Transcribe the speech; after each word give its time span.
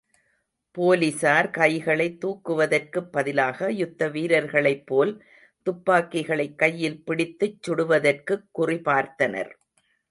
போலிஸார், 0.77 1.49
கைகளைத் 1.49 2.17
தூக்குவதற்குப் 2.21 3.11
பதிலாக, 3.11 3.71
யுத்த 3.71 4.09
வீரர்களைப் 4.09 4.85
போல், 4.85 5.13
துப்பாக்கிகளைக் 5.65 6.55
கையில் 6.55 7.03
பிடித்துச் 7.03 7.61
சுடுவதற்குக் 7.61 8.47
குறிபார்த்தனர். 8.59 9.53